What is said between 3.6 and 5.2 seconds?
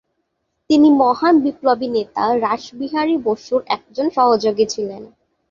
একজন সহযোগী ছিলেন।